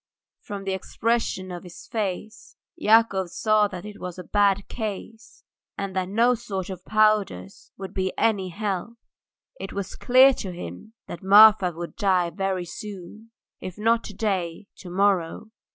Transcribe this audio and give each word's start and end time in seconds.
From 0.41 0.63
the 0.63 0.73
expression 0.73 1.51
of 1.51 1.61
his 1.61 1.85
face 1.85 2.55
Yakov 2.75 3.29
saw 3.29 3.67
that 3.67 3.85
it 3.85 3.99
was 3.99 4.17
a 4.17 4.23
bad 4.23 4.67
case, 4.67 5.43
and 5.77 5.95
that 5.95 6.09
no 6.09 6.33
sort 6.33 6.71
of 6.71 6.83
powders 6.85 7.71
would 7.77 7.93
be 7.93 8.11
any 8.17 8.49
help; 8.49 8.97
it 9.59 9.73
was 9.73 9.93
clear 9.95 10.33
to 10.33 10.51
him 10.51 10.95
that 11.05 11.21
Marfa 11.21 11.71
would 11.71 11.95
die 11.97 12.31
very 12.31 12.65
soon, 12.65 13.29
if 13.59 13.77
not 13.77 14.03
to 14.05 14.15
day, 14.15 14.65
to 14.77 14.89
morrow. 14.89 15.51